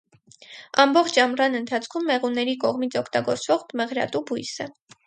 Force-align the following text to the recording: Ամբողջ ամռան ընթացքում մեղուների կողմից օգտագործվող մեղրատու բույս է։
Ամբողջ 0.83 1.19
ամռան 1.25 1.59
ընթացքում 1.59 2.09
մեղուների 2.09 2.59
կողմից 2.67 2.99
օգտագործվող 3.05 3.71
մեղրատու 3.83 4.29
բույս 4.35 4.61
է։ 4.69 4.71